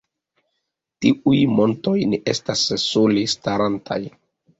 [1.05, 4.01] Tiuj montoj ne estas sole starantaj.